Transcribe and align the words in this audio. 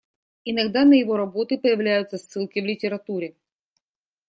Иногда 0.45 0.83
на 0.83 0.93
его 0.93 1.15
работы 1.15 1.59
появляются 1.59 2.17
ссылки 2.17 2.57
в 2.57 2.65
литературе. 2.65 3.35